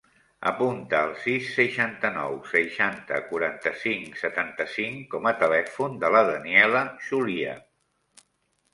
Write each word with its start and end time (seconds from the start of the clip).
Apunta 0.51 1.01
el 1.07 1.11
sis, 1.25 1.49
seixanta-nou, 1.57 2.39
seixanta, 2.55 3.21
quaranta-cinc, 3.29 4.19
setanta-cinc 4.25 5.07
com 5.15 5.31
a 5.33 5.37
telèfon 5.45 6.03
de 6.07 6.15
la 6.19 6.27
Daniela 6.35 6.87
Chulia. 7.07 7.59